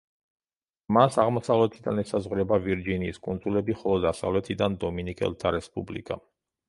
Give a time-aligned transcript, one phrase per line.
[0.95, 6.19] მას აღმოსავლეთიდან ესაზღვრება ვირჯინიის კუნძულები, ხოლო დასავლეთიდან დომინიკელთა რესპუბლიკა.